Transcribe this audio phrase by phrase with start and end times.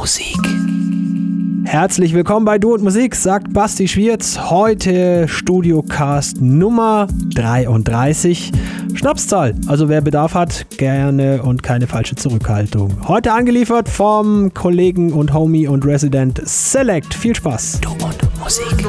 [0.00, 0.38] Musik.
[1.64, 4.38] Herzlich willkommen bei Du und Musik, sagt Basti Schwierz.
[4.48, 8.50] Heute Studiocast Nummer 33.
[8.94, 13.06] Schnapszahl, also wer Bedarf hat, gerne und keine falsche Zurückhaltung.
[13.08, 17.12] Heute angeliefert vom Kollegen und Homie und Resident Select.
[17.12, 17.82] Viel Spaß.
[17.82, 18.88] Du und Musik.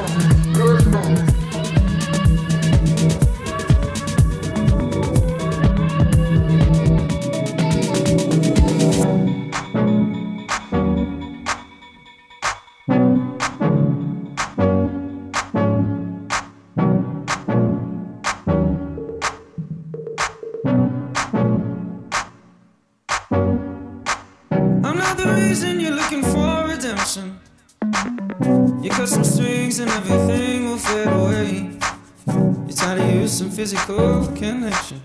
[33.82, 35.02] Physical connection.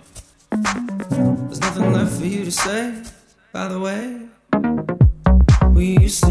[0.51, 3.03] There's nothing left for you to say,
[3.53, 4.29] by the way.
[5.73, 6.25] We used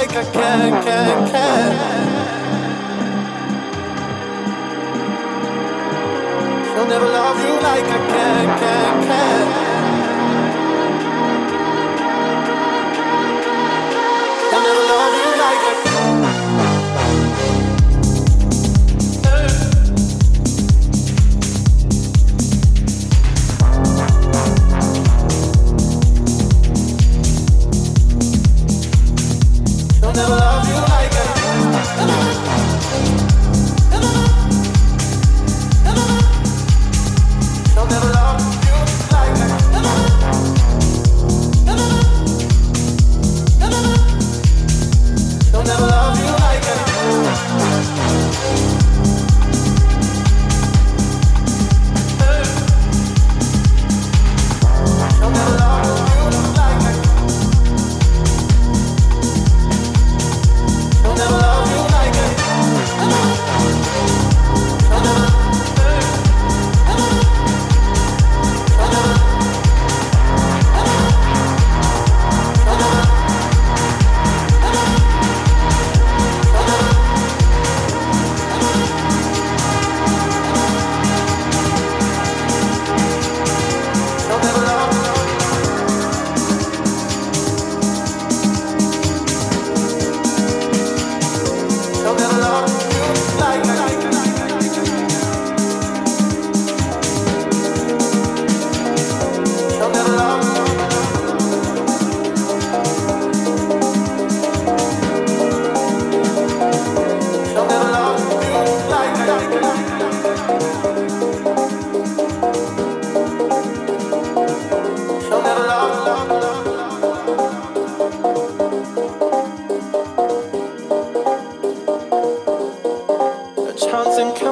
[0.00, 2.19] like I can, can, can.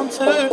[0.09, 0.49] counter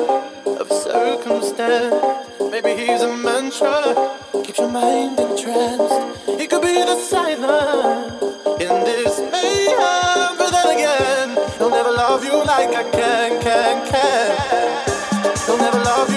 [0.59, 2.29] of circumstance.
[2.39, 4.13] Maybe he's a mantra,
[4.43, 6.27] keeps your mind entranced.
[6.39, 8.21] He could be the silence
[8.61, 15.37] in this mayhem, but then again, he'll never love you like I can, can, can.
[15.45, 16.14] He'll never love you.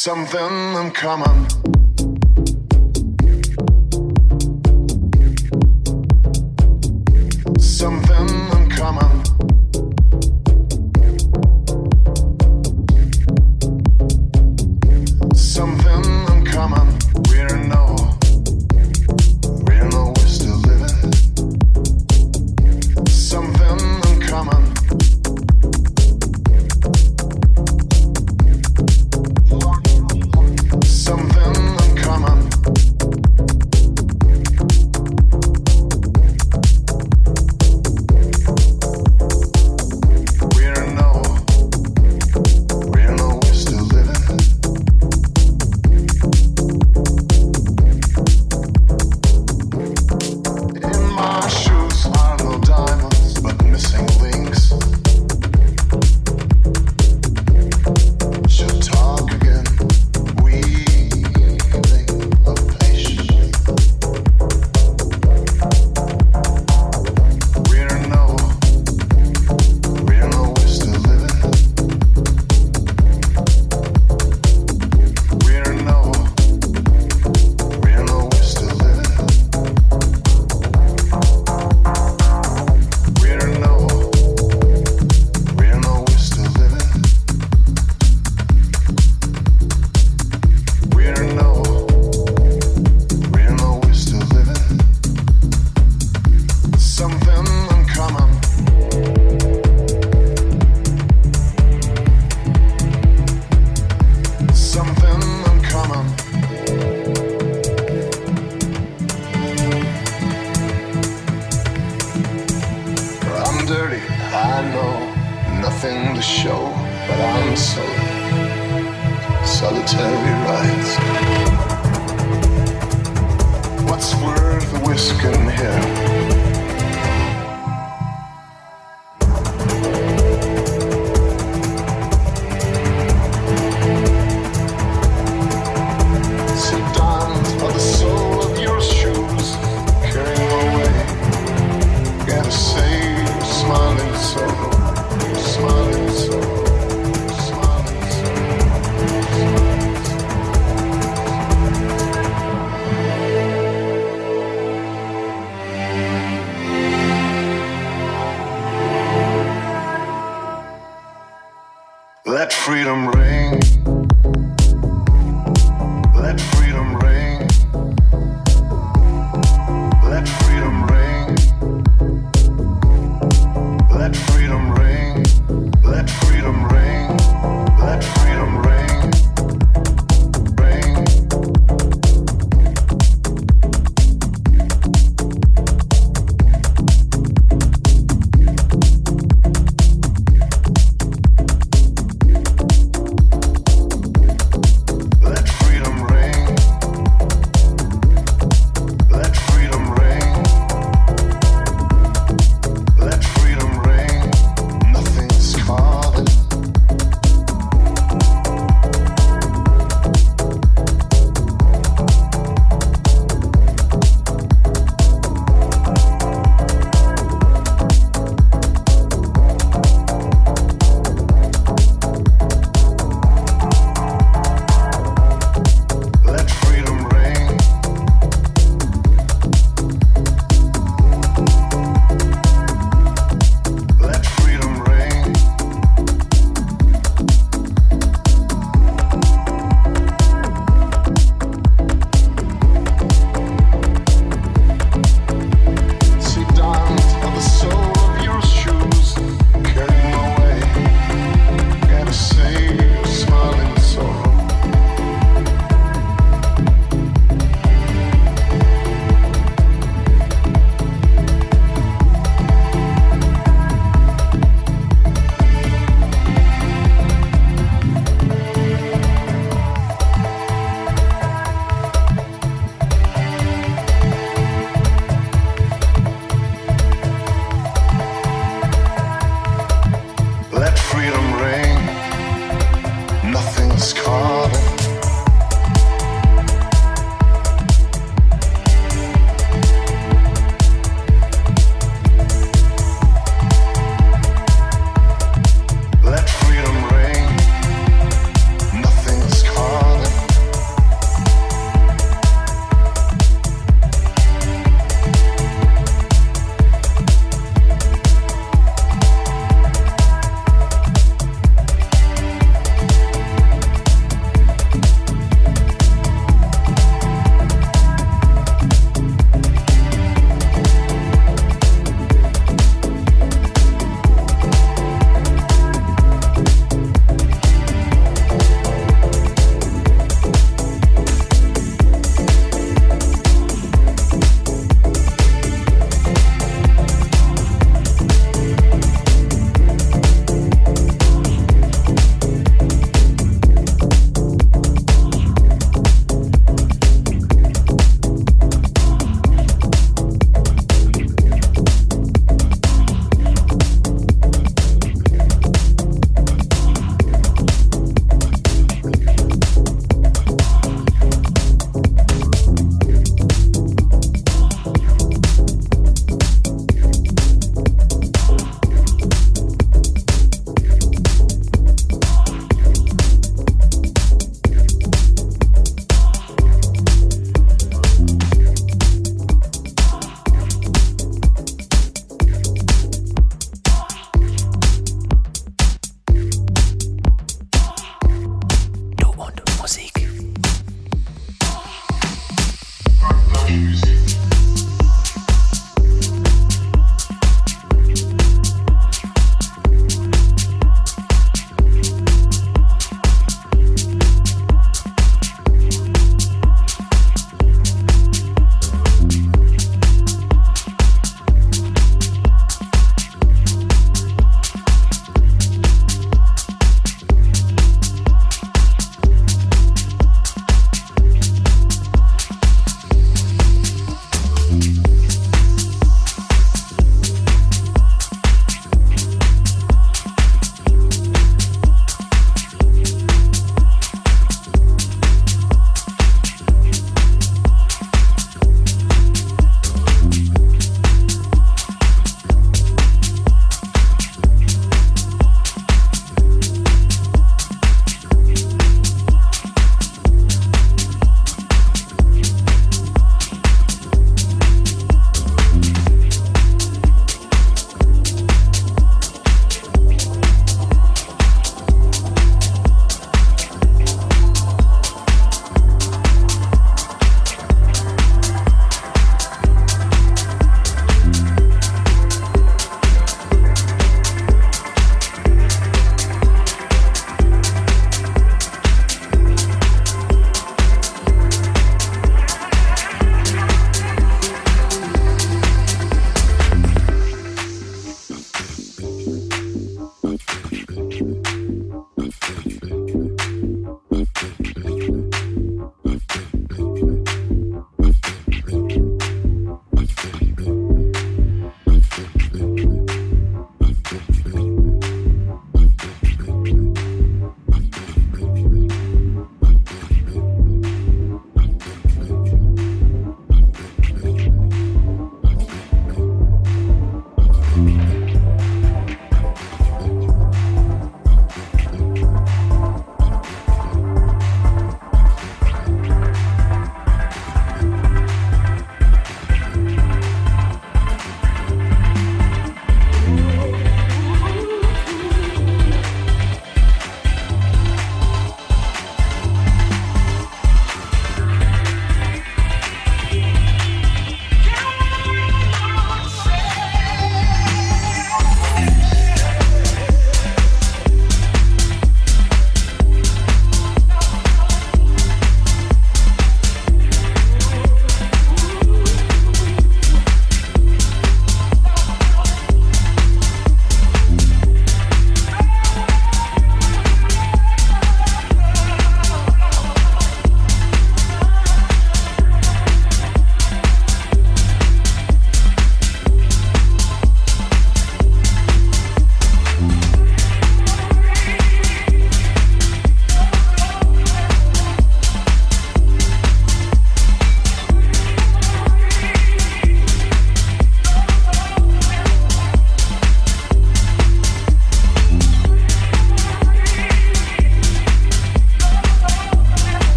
[0.00, 1.79] something I'm coming.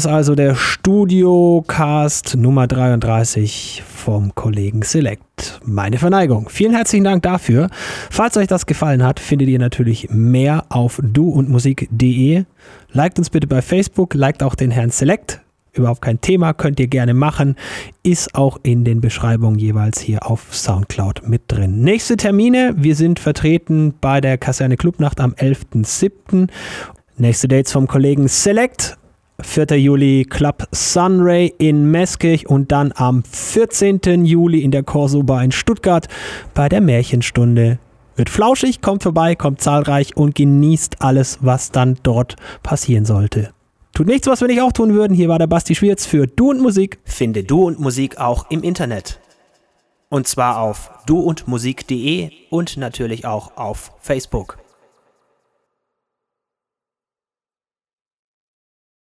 [0.00, 5.60] das also der Studiocast Nummer 33 vom Kollegen Select.
[5.62, 6.48] Meine Verneigung.
[6.48, 7.68] Vielen herzlichen Dank dafür.
[8.08, 12.44] Falls euch das gefallen hat, findet ihr natürlich mehr auf duundmusik.de.
[12.92, 15.42] Liked uns bitte bei Facebook, liked auch den Herrn Select.
[15.74, 17.56] Überhaupt kein Thema, könnt ihr gerne machen.
[18.02, 21.82] Ist auch in den Beschreibungen jeweils hier auf Soundcloud mit drin.
[21.82, 26.48] Nächste Termine, wir sind vertreten bei der Kaserne Clubnacht am 11.07.
[27.18, 28.96] Nächste Dates vom Kollegen Select
[29.42, 29.78] 4.
[29.78, 34.24] Juli Club Sunray in Meßkirch und dann am 14.
[34.24, 36.08] Juli in der Corso Bar in Stuttgart
[36.54, 37.78] bei der Märchenstunde.
[38.16, 43.50] Wird flauschig, kommt vorbei, kommt zahlreich und genießt alles, was dann dort passieren sollte.
[43.92, 45.14] Tut nichts, was wir nicht auch tun würden.
[45.14, 46.98] Hier war der Basti Schwierz für Du und Musik.
[47.04, 49.20] Finde Du und Musik auch im Internet.
[50.08, 54.58] Und zwar auf duundmusik.de und natürlich auch auf Facebook.